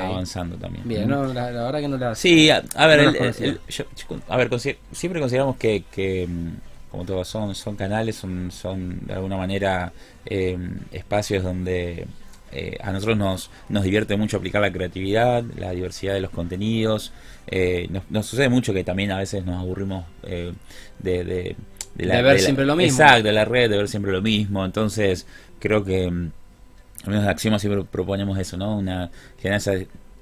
Avanzando 0.00 0.56
también. 0.56 0.86
Bien, 0.86 1.08
no, 1.08 1.24
la, 1.32 1.50
la 1.50 1.62
verdad 1.64 1.80
que 1.80 1.88
no 1.88 1.96
la... 1.96 2.14
Sí, 2.14 2.50
a, 2.50 2.62
a 2.74 2.86
ver, 2.86 2.98
No 2.98 3.02
el- 3.04 3.12
las 3.12 3.16
conocía. 3.16 3.46
el- 3.46 3.60
yo- 3.68 3.84
yo- 3.96 4.20
a 4.28 4.36
ver, 4.36 4.50
siempre 4.92 5.20
consideramos 5.20 5.56
que, 5.56 5.84
que, 5.92 6.26
mm, 6.28 6.90
como 6.90 7.04
todo, 7.04 7.24
son, 7.24 7.54
son 7.54 7.76
canales, 7.76 8.16
son, 8.16 8.50
son 8.50 9.06
de 9.06 9.14
alguna 9.14 9.36
manera 9.36 9.92
eh, 10.26 10.58
espacios 10.92 11.44
donde 11.44 12.06
eh, 12.52 12.76
a 12.82 12.90
nosotros 12.90 13.16
nos, 13.16 13.50
nos 13.68 13.84
divierte 13.84 14.16
mucho 14.16 14.36
aplicar 14.38 14.60
la 14.60 14.72
creatividad, 14.72 15.44
la 15.56 15.70
diversidad 15.70 16.14
de 16.14 16.20
los 16.20 16.30
contenidos. 16.30 17.12
eh, 17.46 17.86
nos, 17.90 18.02
nos 18.10 18.26
sucede 18.26 18.48
mucho 18.48 18.72
que 18.74 18.82
también 18.84 19.12
a 19.12 19.18
veces 19.18 19.44
nos 19.44 19.60
aburrimos 19.60 20.04
eh, 20.24 20.52
de, 20.98 21.24
de, 21.24 21.56
De 21.94 22.22
ver 22.22 22.40
siempre 22.40 22.64
lo 22.66 22.74
mismo. 22.76 23.02
Exacto, 23.02 23.22
de 23.22 23.32
la 23.32 23.44
red, 23.44 23.70
de 23.70 23.76
ver 23.76 23.88
siempre 23.88 24.10
lo 24.12 24.22
mismo. 24.22 24.64
Entonces, 24.64 25.26
creo 25.60 25.84
que 25.84 26.10
mm, 26.10 26.30
al 27.04 27.08
menos 27.08 27.24
de 27.24 27.30
Axioma 27.30 27.58
siempre 27.58 27.84
proponemos 27.84 28.38
eso, 28.38 28.56
¿no? 28.56 28.76
Una 28.78 29.10
generar 29.38 29.58
esa 29.58 29.72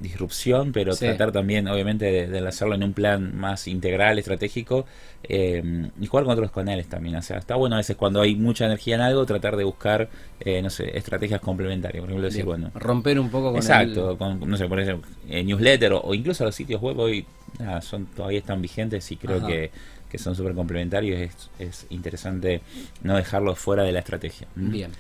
disrupción, 0.00 0.70
pero 0.72 0.92
Sí. 0.92 1.06
tratar 1.06 1.32
también, 1.32 1.66
obviamente, 1.66 2.04
de, 2.04 2.28
de 2.28 2.46
hacerlo 2.46 2.76
en 2.76 2.84
un 2.84 2.92
plan 2.92 3.36
más 3.36 3.66
integral, 3.66 4.16
estratégico, 4.18 4.86
eh, 5.24 5.60
y 6.00 6.06
jugar 6.06 6.24
con 6.24 6.34
otros 6.34 6.52
canales 6.52 6.86
también. 6.88 7.16
O 7.16 7.22
sea, 7.22 7.38
está 7.38 7.56
bueno 7.56 7.74
a 7.74 7.78
veces 7.78 7.96
cuando 7.96 8.20
hay 8.20 8.36
mucha 8.36 8.66
energía 8.66 8.94
en 8.94 9.00
algo, 9.00 9.26
tratar 9.26 9.56
de 9.56 9.64
buscar, 9.64 10.08
eh, 10.38 10.62
no 10.62 10.70
sé, 10.70 10.96
estrategias 10.96 11.40
complementarias. 11.40 12.00
Por 12.00 12.10
ejemplo, 12.10 12.28
decir, 12.28 12.44
bueno, 12.44 12.70
Romper 12.76 13.18
un 13.18 13.28
poco 13.28 13.48
con 13.48 13.56
exacto, 13.56 14.12
el- 14.12 14.18
con, 14.18 14.48
no 14.48 14.56
sé, 14.56 14.68
por 14.68 14.78
ejemplo, 14.78 15.10
eh, 15.28 15.42
newsletter 15.42 15.94
o, 15.94 16.00
o 16.02 16.14
incluso 16.14 16.44
los 16.44 16.54
sitios 16.54 16.80
web 16.80 16.96
hoy 16.98 17.26
nada, 17.58 17.80
son 17.80 18.06
todavía 18.06 18.38
están 18.38 18.62
vigentes 18.62 19.10
y 19.10 19.16
creo 19.16 19.38
Ajá. 19.38 19.48
que, 19.48 19.70
que 20.08 20.18
son 20.18 20.36
súper 20.36 20.54
complementarios. 20.54 21.18
Es, 21.20 21.50
es 21.58 21.86
interesante 21.90 22.60
no 23.02 23.16
dejarlos 23.16 23.58
fuera 23.58 23.82
de 23.82 23.90
la 23.90 23.98
estrategia. 23.98 24.46
Bien. 24.54 24.92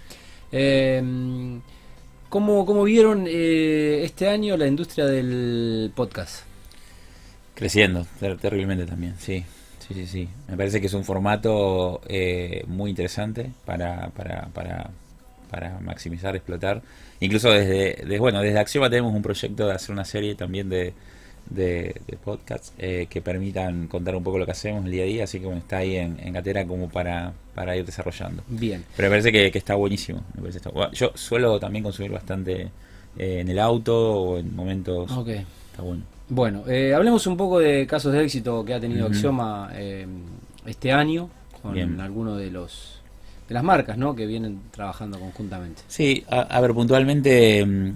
Eh, 0.52 1.02
¿cómo, 2.28 2.66
¿Cómo 2.66 2.84
vieron 2.84 3.26
eh, 3.28 4.02
este 4.04 4.28
año 4.28 4.56
la 4.56 4.66
industria 4.66 5.06
del 5.06 5.92
podcast? 5.94 6.44
Creciendo, 7.54 8.06
ter- 8.20 8.38
terriblemente 8.38 8.86
también, 8.86 9.14
sí. 9.18 9.44
Sí, 9.78 9.94
sí, 9.94 10.06
sí. 10.06 10.28
Me 10.48 10.56
parece 10.56 10.80
que 10.80 10.86
es 10.86 10.94
un 10.94 11.04
formato 11.04 12.00
eh, 12.08 12.62
muy 12.66 12.90
interesante 12.90 13.50
para, 13.64 14.10
para, 14.10 14.48
para, 14.48 14.90
para 15.50 15.80
maximizar, 15.80 16.36
explotar. 16.36 16.82
Incluso 17.20 17.50
desde, 17.50 18.18
bueno, 18.18 18.40
desde 18.42 18.58
Axioma 18.58 18.90
tenemos 18.90 19.14
un 19.14 19.22
proyecto 19.22 19.66
de 19.66 19.74
hacer 19.74 19.92
una 19.92 20.04
serie 20.04 20.34
también 20.34 20.68
de, 20.68 20.92
de, 21.50 22.00
podcasts 22.24 22.72
eh, 22.78 23.06
que 23.08 23.20
permitan 23.20 23.88
contar 23.88 24.14
un 24.14 24.22
poco 24.22 24.38
lo 24.38 24.44
que 24.44 24.52
hacemos 24.52 24.84
el 24.84 24.90
día 24.90 25.02
a 25.02 25.06
día, 25.06 25.24
así 25.24 25.40
que 25.40 25.46
bueno, 25.46 25.60
está 25.60 25.78
ahí 25.78 25.96
en, 25.96 26.18
en 26.20 26.32
gatera 26.32 26.66
como 26.66 26.88
para, 26.88 27.32
para 27.54 27.76
ir 27.76 27.84
desarrollando. 27.84 28.42
Bien. 28.48 28.84
Pero 28.96 29.08
me 29.08 29.12
parece 29.12 29.32
que, 29.32 29.58
está 29.58 29.74
buenísimo. 29.74 30.22
yo 30.92 31.12
suelo 31.14 31.58
también 31.58 31.82
consumir 31.82 32.12
bastante 32.12 32.70
eh, 33.18 33.40
en 33.40 33.48
el 33.48 33.58
auto 33.58 33.96
o 33.96 34.38
en 34.38 34.54
momentos... 34.54 35.10
Está 35.10 35.82
bueno. 35.82 36.02
Bueno, 36.30 36.64
eh, 36.68 36.92
hablemos 36.92 37.26
un 37.26 37.36
poco 37.36 37.58
de 37.58 37.86
casos 37.86 38.12
de 38.12 38.22
éxito 38.22 38.64
que 38.64 38.74
ha 38.74 38.80
tenido 38.80 39.06
Axioma 39.06 39.70
este 40.66 40.92
año 40.92 41.30
con 41.62 42.00
algunos 42.00 42.38
de 42.38 42.50
los 42.50 42.98
de 43.48 43.54
las 43.54 43.64
marcas 43.64 43.96
¿no? 43.96 44.14
que 44.14 44.26
vienen 44.26 44.60
trabajando 44.70 45.18
conjuntamente. 45.18 45.82
Sí, 45.88 46.24
a, 46.28 46.60
ver, 46.60 46.74
puntualmente 46.74 47.64
mm, 47.64 47.94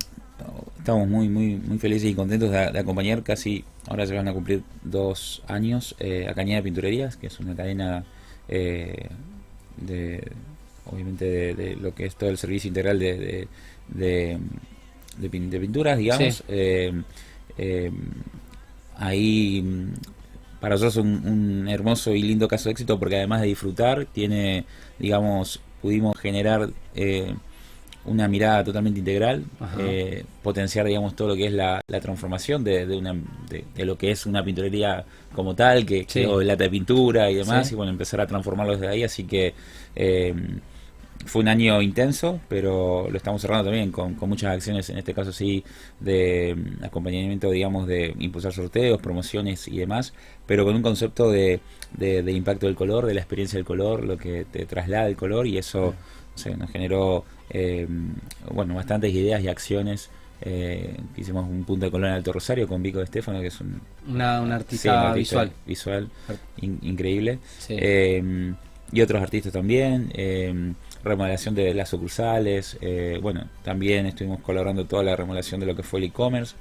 estamos 0.79 1.09
muy 1.09 1.29
muy 1.29 1.57
muy 1.57 1.79
felices 1.79 2.11
y 2.11 2.15
contentos 2.15 2.51
de, 2.51 2.79
acompañar 2.79 3.23
casi, 3.23 3.65
ahora 3.89 4.07
se 4.07 4.15
van 4.15 4.29
a 4.29 4.33
cumplir 4.33 4.63
dos 4.83 5.43
años 5.47 5.95
eh, 6.01 6.27
a 6.29 6.35
Cañada 6.35 6.57
de 6.59 6.63
Pinturerías, 6.65 7.17
que 7.17 7.29
es 7.29 7.41
una 7.41 7.55
cadena 7.55 8.05
eh, 8.49 9.09
de, 9.77 10.23
obviamente, 10.87 11.55
de, 11.55 11.77
lo 11.77 11.95
que 11.95 12.07
es 12.07 12.17
todo 12.17 12.31
el 12.31 12.39
servicio 12.39 12.69
integral 12.69 12.99
de, 12.99 13.49
de, 13.89 14.39
de 15.19 15.61
pinturas, 15.61 15.99
digamos. 15.99 16.45
Eh, 16.49 17.91
ahí 18.97 19.63
mm, 19.63 19.93
para 20.61 20.75
nosotros 20.77 20.97
un, 20.97 21.27
un 21.27 21.69
hermoso 21.69 22.15
y 22.15 22.23
lindo 22.23 22.49
caso 22.49 22.69
de 22.69 22.73
éxito 22.73 22.99
porque 22.99 23.17
además 23.17 23.41
de 23.41 23.49
disfrutar, 23.49 24.07
tiene, 24.07 24.65
digamos, 24.99 25.61
pudimos 25.83 26.17
generar 26.19 26.71
eh, 26.95 27.35
una 28.05 28.27
mirada 28.29 28.65
totalmente 28.65 28.99
integral, 28.99 29.45
eh, 29.79 30.25
potenciar, 30.43 30.87
digamos, 30.87 31.15
todo 31.15 31.29
lo 31.29 31.37
que 31.37 31.47
es 31.47 31.53
la, 31.53 31.81
transformación 32.01 32.65
de, 32.65 32.87
de, 32.87 32.97
una, 32.97 33.15
de, 33.49 33.85
lo 33.85 33.97
que 33.97 34.11
es 34.11 34.27
una 34.27 34.45
pinturería 34.45 35.05
como 35.35 35.55
tal, 35.55 35.87
que, 35.87 36.07
o 36.27 36.41
el 36.41 36.49
lata 36.49 36.65
de 36.65 36.71
pintura 36.71 37.31
y 37.31 37.37
demás, 37.37 37.71
y 37.71 37.75
bueno, 37.75 37.93
empezar 37.93 38.21
a 38.21 38.27
transformarlo 38.27 38.73
desde 38.73 38.89
ahí, 38.89 39.05
así 39.05 39.25
que 39.25 39.55
eh, 39.95 40.35
fue 41.27 41.43
un 41.43 41.49
año 41.49 41.81
intenso, 41.81 42.41
pero 42.49 43.09
lo 43.11 43.17
estamos 43.17 43.41
cerrando 43.41 43.65
también 43.65 43.93
con, 43.93 44.17
muchas 44.29 44.53
acciones, 44.53 44.89
en 44.91 44.99
este 44.99 45.15
caso 45.15 45.33
sí, 45.33 45.65
de 46.01 46.57
mm, 46.57 46.85
acompañamiento, 46.85 47.51
digamos, 47.51 47.87
de 47.87 48.15
impulsar 48.19 48.53
sorteos, 48.53 49.01
promociones 49.01 49.69
y 49.69 49.79
demás, 49.79 50.13
pero 50.47 50.65
con 50.65 50.75
un 50.75 50.83
concepto 50.83 51.31
de, 51.31 51.61
de, 51.97 52.33
impacto 52.33 52.67
del 52.67 52.75
color, 52.75 53.07
de 53.07 53.15
la 53.15 53.21
experiencia 53.21 53.57
del 53.59 53.65
color, 53.65 54.05
lo 54.05 54.17
que 54.19 54.45
te 54.51 54.67
traslada 54.67 55.07
el 55.07 55.17
color 55.17 55.47
y 55.47 55.59
eso 55.59 55.95
nos 56.57 56.71
generó, 56.71 57.25
eh, 57.51 57.87
bueno, 58.51 58.75
bastantes 58.75 59.13
ideas 59.13 59.43
y 59.43 59.49
acciones. 59.49 60.11
Eh, 60.41 60.97
hicimos 61.17 61.49
un 61.49 61.65
punto 61.65 61.87
de 61.87 61.93
color 61.93 62.09
en 62.09 62.15
Alto 62.15 62.33
Rosario 62.33 62.67
con 62.67 62.83
Vico 62.83 62.99
de 62.99 63.05
Estefano, 63.05 63.41
que 63.41 63.47
es 63.47 63.61
un, 63.61 63.81
una, 64.09 64.39
artista, 64.55 65.13
visual. 65.13 65.53
Visual, 65.67 66.09
increíble. 66.61 67.39
Eh, 67.69 68.53
y 68.93 69.01
otros 69.01 69.23
artistas 69.23 69.53
también. 69.53 70.13
Remodelación 71.05 71.55
de 71.55 71.75
las 71.75 71.89
sucursales, 71.89 72.79
bueno, 73.21 73.49
también 73.63 74.07
estuvimos 74.07 74.41
colaborando 74.41 74.85
toda 74.85 75.03
la 75.03 75.17
remodelación 75.17 75.61
de 75.61 75.67
lo 75.67 75.75
que 75.75 75.83
fue 75.83 76.01
el 76.01 76.07
e-commerce, 76.07 76.55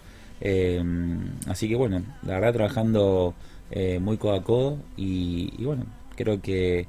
así 1.47 1.67
que 1.67 1.75
bueno, 1.75 2.01
la 2.23 2.35
verdad 2.35 2.53
trabajando 2.53 3.35
eh, 3.73 3.99
muy 3.99 4.17
codo 4.17 4.35
a 4.35 4.43
codo 4.43 4.77
y, 4.97 5.53
y 5.57 5.63
bueno, 5.63 5.85
creo 6.17 6.41
que 6.41 6.87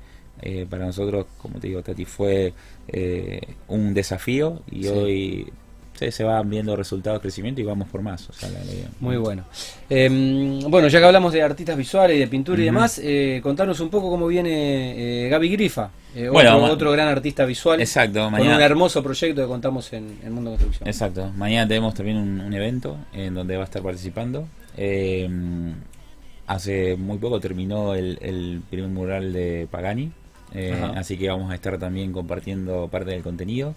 para 0.68 0.86
nosotros, 0.86 1.26
como 1.38 1.60
te 1.60 1.68
digo, 1.68 1.82
Tati, 1.82 2.04
fue 2.04 2.52
un 3.68 3.94
desafío 3.94 4.62
y 4.70 4.88
hoy 4.88 5.52
se 6.10 6.24
van 6.24 6.50
viendo 6.50 6.74
resultados 6.74 7.18
de 7.18 7.22
crecimiento 7.22 7.60
y 7.60 7.64
vamos 7.64 7.88
por 7.88 8.02
más. 8.02 8.28
Muy 8.98 9.16
bueno. 9.16 9.44
Em, 9.88 10.60
bueno, 10.62 10.88
ya 10.88 10.98
que 10.98 11.04
hablamos 11.04 11.32
de 11.32 11.42
artistas 11.42 11.76
visuales 11.76 12.16
y 12.16 12.20
de 12.20 12.26
pintura 12.26 12.60
y 12.60 12.64
demás, 12.64 13.00
eh, 13.02 13.40
contanos 13.42 13.78
un 13.80 13.90
poco 13.90 14.10
cómo 14.10 14.26
viene 14.26 15.26
eh, 15.26 15.28
Gaby 15.28 15.50
Grifa, 15.50 15.90
eh, 16.16 16.28
otro, 16.28 16.90
gran 16.90 17.08
artista 17.08 17.44
visual. 17.44 17.80
Exacto, 17.80 18.30
mañana. 18.30 18.50
Con 18.50 18.56
un 18.56 18.62
hermoso 18.62 19.02
proyecto 19.02 19.42
que 19.42 19.48
contamos 19.48 19.92
en 19.92 20.18
el 20.24 20.30
Mundo 20.30 20.50
Construcción. 20.50 20.88
Exacto, 20.88 21.30
mañana 21.36 21.68
tenemos 21.68 21.94
también 21.94 22.16
un, 22.16 22.52
evento 22.52 22.96
en 23.12 23.34
donde 23.34 23.56
va 23.56 23.62
a 23.62 23.64
estar 23.64 23.82
participando. 23.82 24.46
Em, 24.76 25.74
hace 26.46 26.96
muy 26.96 27.18
poco 27.18 27.38
terminó 27.40 27.94
el, 27.94 28.62
primer 28.70 28.88
mural 28.88 29.32
de 29.32 29.68
Pagani. 29.70 30.10
Así 30.94 31.16
que 31.16 31.28
vamos 31.28 31.50
a 31.50 31.54
estar 31.54 31.78
también 31.78 32.12
compartiendo 32.12 32.88
parte 32.88 33.10
del 33.10 33.22
contenido. 33.22 33.74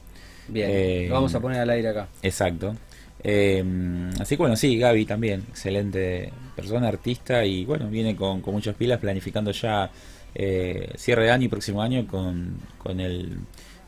Bien, 0.47 1.09
lo 1.09 1.15
vamos 1.15 1.33
a 1.33 1.39
poner 1.39 1.59
al 1.59 1.69
aire 1.69 1.89
acá. 1.89 2.07
Exacto. 2.21 2.75
Eh, 3.23 3.63
así 4.19 4.35
que 4.35 4.43
bueno, 4.43 4.55
sí, 4.55 4.77
Gaby 4.77 5.05
también, 5.05 5.43
excelente 5.49 6.31
persona, 6.55 6.87
artista 6.87 7.43
y 7.43 7.65
bueno, 7.65 7.89
viene 7.89 8.15
con, 8.15 8.41
con 8.41 8.53
muchas 8.53 8.75
pilas 8.75 8.99
planificando 8.99 9.49
ya 9.51 9.89
eh, 10.35 10.91
cierre 10.95 11.23
de 11.23 11.31
año 11.31 11.45
y 11.45 11.47
próximo 11.47 11.81
año 11.81 12.05
con, 12.05 12.57
con, 12.77 12.99
el, 12.99 13.37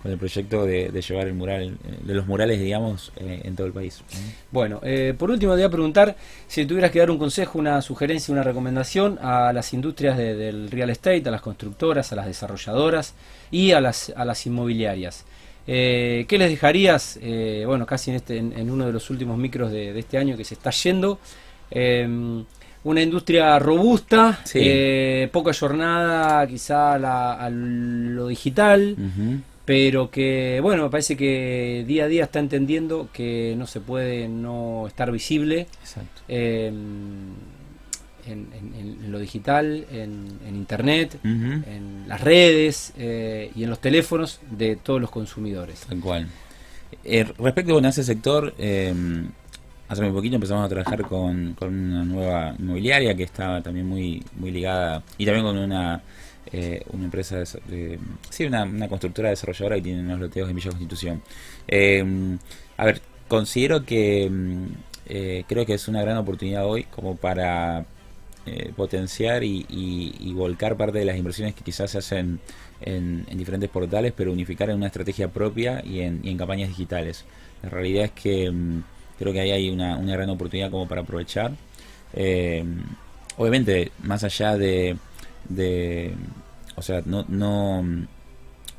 con 0.01 0.11
el 0.11 0.17
proyecto 0.17 0.65
de, 0.65 0.89
llevar 1.01 1.27
el 1.27 1.33
mural, 1.33 1.77
de 2.03 2.13
los 2.13 2.27
murales, 2.27 2.59
digamos, 2.59 3.11
eh, 3.17 3.41
en 3.43 3.55
todo 3.55 3.67
el 3.67 3.73
país. 3.73 4.03
Bueno, 4.51 4.81
por 5.17 5.31
último 5.31 5.53
te 5.53 5.57
voy 5.57 5.65
a 5.65 5.69
preguntar 5.69 6.15
si 6.47 6.65
tuvieras 6.65 6.91
que 6.91 6.99
dar 6.99 7.11
un 7.11 7.17
consejo, 7.17 7.59
una 7.59 7.81
sugerencia, 7.81 8.31
una 8.31 8.43
recomendación 8.43 9.17
a 9.21 9.51
las 9.53 9.73
industrias 9.73 10.17
del 10.17 10.69
real 10.69 10.89
estate, 10.89 11.23
a 11.27 11.31
las 11.31 11.41
constructoras, 11.41 12.11
a 12.13 12.15
las 12.15 12.27
desarrolladoras 12.27 13.15
y 13.51 13.71
a 13.71 13.81
las, 13.81 14.13
a 14.15 14.25
las 14.25 14.45
inmobiliarias. 14.45 15.25
Eh, 15.67 16.25
¿Qué 16.29 16.37
les 16.37 16.49
dejarías, 16.49 17.19
eh, 17.21 17.63
bueno, 17.67 17.85
casi 17.85 18.11
en, 18.11 18.15
este, 18.15 18.37
en, 18.37 18.71
uno 18.71 18.85
de 18.85 18.93
los 18.93 19.09
últimos 19.09 19.37
micros 19.37 19.69
de, 19.69 19.99
este 19.99 20.17
año 20.17 20.37
que 20.37 20.45
se 20.45 20.53
está 20.53 20.71
yendo? 20.71 21.19
Em, 21.69 22.45
una 22.85 23.01
industria 23.01 23.59
robusta, 23.59 24.39
eh, 24.53 25.27
poca 25.29 25.53
jornada 25.53 26.47
quizá 26.47 26.93
a, 26.93 27.49
lo 27.49 28.27
digital, 28.27 28.95
pero 29.67 30.09
que, 30.09 30.62
bueno, 30.63 30.83
me 30.83 30.89
parece 30.89 31.17
que 31.17 31.83
día 31.86 32.05
a 32.05 32.07
día 32.07 32.24
está 32.24 32.39
entendiendo 32.39 33.09
que 33.12 33.53
no 33.57 33.67
se 33.67 33.81
puede 33.81 34.29
no 34.29 34.88
estar 34.88 35.12
visible. 35.12 35.67
Exacto. 35.81 36.21
Em, 36.29 37.33
en, 38.25 39.12
lo 39.12 39.19
digital, 39.19 39.86
en, 39.91 40.39
internet, 40.55 41.19
en 41.21 42.05
las 42.07 42.21
redes 42.21 42.93
eh, 42.97 43.51
y 43.55 43.63
en 43.63 43.69
los 43.69 43.81
teléfonos 43.81 44.39
de 44.50 44.77
todos 44.77 45.01
los 45.01 45.09
consumidores. 45.09 45.81
Tal 45.81 46.00
cual. 46.00 46.29
Eh, 47.03 47.25
respecto 47.38 47.77
a 47.77 47.89
ese 47.89 48.05
sector, 48.05 48.53
eh, 48.57 48.93
hace 49.89 50.01
muy 50.01 50.12
poquito 50.12 50.36
empezamos 50.36 50.65
a 50.65 50.69
trabajar 50.69 51.01
con, 51.01 51.57
una 51.59 52.05
nueva 52.05 52.55
inmobiliaria 52.57 53.13
que 53.15 53.24
estaba 53.24 53.62
también 53.62 53.86
muy, 53.86 54.24
muy 54.38 54.51
ligada 54.51 55.03
y 55.17 55.25
también 55.25 55.45
con 55.45 55.57
una, 55.57 56.01
una 56.91 57.05
empresa, 57.05 57.37
de, 57.37 57.99
sí, 58.29 58.45
una, 58.45 58.87
constructora 58.87 59.29
desarrolladora 59.29 59.75
que 59.77 59.81
tiene 59.83 60.01
unos 60.01 60.19
loteos 60.19 60.49
en 60.49 60.55
Villa 60.55 60.69
Constitución. 60.69 61.21
a 62.77 62.85
ver, 62.85 63.01
considero 63.27 63.85
que 63.85 64.31
creo 65.47 65.65
que 65.65 65.73
es 65.73 65.87
una 65.87 66.01
gran 66.01 66.17
oportunidad 66.17 66.65
hoy 66.65 66.83
como 66.83 67.15
para 67.15 67.85
eh, 68.49 68.71
potenciar 68.73 69.43
y, 69.43 70.33
volcar 70.33 70.77
parte 70.77 70.99
de 70.99 71.05
las 71.05 71.17
inversiones 71.17 71.53
que 71.53 71.65
quizás 71.65 71.91
se 71.91 71.97
hacen 71.97 72.39
en, 72.79 73.25
diferentes 73.37 73.69
portales, 73.69 74.13
pero 74.15 74.31
unificar 74.31 74.69
en 74.69 74.77
una 74.77 74.87
estrategia 74.87 75.27
propia 75.27 75.83
y 75.83 75.99
en, 75.99 76.37
campañas 76.37 76.69
digitales. 76.69 77.25
La 77.61 77.69
realidad 77.69 78.05
es 78.05 78.11
que 78.11 78.49
mm, 78.49 78.83
creo 79.19 79.33
que 79.33 79.41
ahí 79.41 79.51
hay 79.51 79.69
una, 79.69 79.97
gran 79.97 80.29
oportunidad 80.29 80.71
como 80.71 80.87
para 80.87 81.01
aprovechar. 81.01 81.51
Eh, 82.13 82.63
obviamente, 83.35 83.91
más 84.03 84.23
allá 84.23 84.55
de, 84.57 84.95
o 86.75 86.81
sea, 86.81 87.01
no, 87.05 87.25
no, 87.27 87.83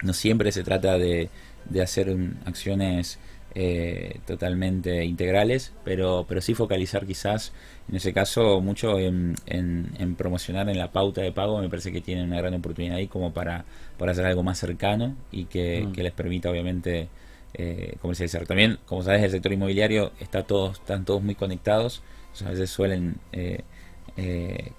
no 0.03 0.13
siempre 0.13 0.53
se 0.53 0.63
trata 0.63 0.99
de, 0.99 1.31
de 1.69 1.83
hacer 1.83 2.15
acciones 2.45 3.19
eh, 3.55 4.21
totalmente 4.27 5.05
integrales, 5.05 5.73
pero, 5.83 6.27
pero 6.29 6.41
sí 6.41 6.55
focalizar 6.55 7.07
quizás, 7.07 7.53
en 7.89 7.97
ese 7.97 8.13
caso, 8.13 8.61
mucho 8.61 8.99
en, 8.99 9.35
en, 9.47 10.15
promocionar 10.17 10.69
en 10.69 10.79
la 10.79 10.93
pauta 10.93 11.23
de 11.23 11.33
pago, 11.33 11.59
me 11.61 11.69
parece 11.69 11.91
que 11.91 12.01
tienen 12.01 12.27
una 12.27 12.37
gran 12.37 12.55
oportunidad 12.55 12.97
ahí 12.97 13.09
como 13.09 13.33
para, 13.33 13.65
para 13.97 14.13
hacer 14.13 14.27
algo 14.27 14.43
más 14.43 14.59
cercano 14.59 15.17
y 15.33 15.47
que, 15.47 15.83
mm. 15.83 15.93
les 16.01 16.13
permita 16.13 16.51
obviamente 16.51 17.09
eh, 17.55 17.97
comercializar. 18.01 18.47
También, 18.47 18.79
como 18.87 19.03
sabes, 19.03 19.25
el 19.25 19.31
sector 19.31 19.53
inmobiliario 19.53 20.13
está 20.21 20.43
todos, 20.45 20.79
están 20.79 21.05
todos 21.05 21.23
muy 21.23 21.35
conectados, 21.35 22.03
a 22.45 22.51
veces 22.51 22.71
suelen... 22.71 23.17
Eh, 23.33 23.63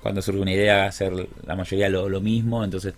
cuando 0.02 0.22
surge 0.22 0.42
una 0.42 0.52
idea 0.52 0.86
hacer 0.86 1.14
la 1.46 1.56
mayoría 1.56 1.88
lo, 1.88 2.10
lo 2.10 2.20
mismo, 2.20 2.64
entonces 2.64 2.94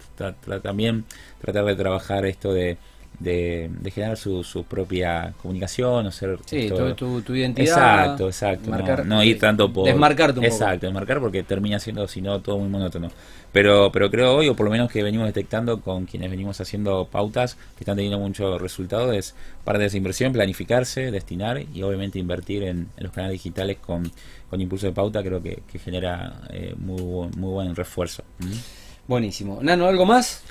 también 0.63 1.05
tratar 1.39 1.65
de 1.65 1.75
trabajar 1.75 2.25
esto 2.25 2.51
de, 2.51 2.77
de, 3.21 3.69
generar 3.93 4.17
su, 4.17 4.65
propia 4.67 5.33
comunicación, 5.41 6.07
o 6.07 6.11
ser 6.11 6.39
sí, 6.45 6.69
tu, 6.95 7.21
tu, 7.21 7.35
identidad. 7.35 8.17
Exacto, 8.17 8.27
exacto. 8.27 9.03
no, 9.05 9.23
ir 9.23 9.39
tanto 9.39 9.71
por. 9.71 9.85
Desmarcarte 9.85 10.39
un 10.39 10.45
Exacto, 10.45 10.85
desmarcar 10.87 11.19
porque 11.19 11.43
termina 11.43 11.79
siendo, 11.79 12.07
si 12.07 12.21
no, 12.21 12.39
todo 12.39 12.57
muy 12.57 12.69
monótono. 12.69 13.09
Pero, 13.51 13.91
pero 13.91 14.09
creo 14.09 14.35
hoy, 14.35 14.47
o 14.47 14.55
por 14.55 14.65
lo 14.65 14.71
menos 14.71 14.89
que 14.89 15.03
venimos 15.03 15.27
detectando 15.27 15.81
con 15.81 16.05
quienes 16.05 16.31
venimos 16.31 16.61
haciendo 16.61 17.05
pautas 17.11 17.55
que 17.75 17.83
están 17.83 17.97
teniendo 17.97 18.17
mucho 18.17 18.57
resultado, 18.57 19.11
es 19.11 19.35
parte 19.63 19.81
de 19.81 19.87
esa 19.87 19.97
inversión, 19.97 20.31
planificarse, 20.31 21.11
destinar 21.11 21.61
y 21.73 21.83
obviamente 21.83 22.17
invertir 22.17 22.63
en, 22.63 22.87
los 22.97 23.11
canales 23.11 23.33
digitales 23.33 23.77
con, 23.77 24.09
con 24.49 24.61
impulso 24.61 24.87
de 24.87 24.93
pauta, 24.93 25.21
creo 25.21 25.43
que, 25.43 25.61
genera 25.83 26.41
eh, 26.49 26.73
muy, 26.77 27.29
muy 27.35 27.51
buen 27.51 27.75
refuerzo. 27.75 28.23
¿Mm? 28.39 29.07
Buenísimo. 29.07 29.59
Nano, 29.61 29.87
¿algo 29.87 30.05
más? 30.05 30.43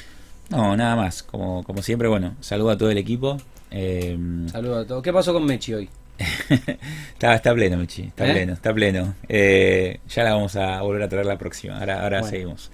No, 0.50 0.76
nada 0.76 0.97
más. 0.97 1.23
Como, 1.23 1.62
como 1.64 1.83
siempre, 1.83 2.09
bueno, 2.09 2.35
saludo 2.40 2.71
a 2.71 2.78
todo 2.78 2.90
el 2.90 2.99
equipo. 2.99 3.38
Eh, 3.71 4.19
saludo 4.50 4.80
a 4.80 4.87
todos. 4.87 5.02
¿Qué 5.02 5.12
pasó 5.12 5.33
con 5.33 5.45
Mechi 5.47 5.75
hoy? 5.75 5.88
está, 7.12 7.35
está 7.35 7.54
pleno, 7.54 7.76
Mechi. 7.76 8.02
Está 8.02 8.28
¿Eh? 8.28 8.33
pleno, 8.33 8.52
está 8.52 8.75
pleno. 8.75 9.14
Eh, 9.28 10.00
ya 10.09 10.25
la 10.25 10.35
vamos 10.35 10.57
a 10.57 10.83
volver 10.83 11.04
a 11.04 11.09
traer 11.09 11.26
la 11.26 11.38
próxima. 11.38 11.78
Ahora, 11.78 12.02
ahora 12.02 12.23
seguimos. 12.25 12.71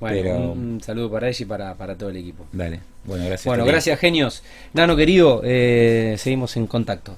Bueno, 0.00 0.52
un, 0.52 0.80
saludo 0.82 1.10
para 1.10 1.28
ella 1.28 1.42
y 1.42 1.44
para, 1.44 1.74
para 1.74 1.96
todo 1.96 2.08
el 2.08 2.16
equipo. 2.16 2.46
Dale. 2.52 2.80
Bueno, 3.04 3.26
gracias. 3.26 3.46
Bueno, 3.46 3.64
gracias, 3.64 3.98
genios. 3.98 4.42
Nano, 4.72 4.96
querido, 4.96 5.42
eh, 5.44 6.16
seguimos 6.18 6.56
en 6.56 6.66
contacto. 6.66 7.16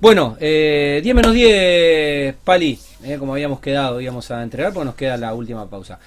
Bueno, 0.00 0.38
10 0.40 1.14
menos 1.14 1.34
10, 1.34 2.36
Pali, 2.42 2.78
como 3.18 3.34
habíamos 3.34 3.60
quedado, 3.60 4.00
íbamos 4.00 4.30
a 4.30 4.42
entregar 4.42 4.72
porque 4.72 4.86
nos 4.86 4.94
queda 4.94 5.18
la 5.18 5.34
última 5.34 5.68
pausa. 5.68 6.00